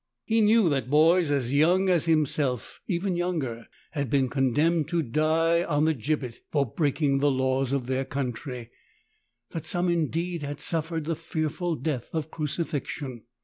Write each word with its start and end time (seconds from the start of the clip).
He 0.25 0.41
knew 0.41 0.67
that 0.69 0.89
boys 0.89 1.29
as 1.29 1.53
young 1.53 1.87
as 1.87 2.05
himself, 2.05 2.81
even 2.87 3.15
younger, 3.15 3.67
had 3.91 4.09
been 4.09 4.29
condemned 4.29 4.87
to 4.87 5.03
die 5.03 5.63
on 5.63 5.85
the 5.85 5.93
gibbet 5.93 6.39
for 6.51 6.65
break 6.65 7.03
ing 7.03 7.19
the 7.19 7.29
laws 7.29 7.71
of 7.71 7.85
their 7.85 8.03
country; 8.03 8.71
that 9.51 9.67
some 9.67 9.89
indeed 9.89 10.41
had 10.41 10.59
suffered 10.59 11.05
the 11.05 11.15
fearful 11.15 11.75
death 11.75 12.09
of 12.13 12.31
crucifixion. 12.31 13.25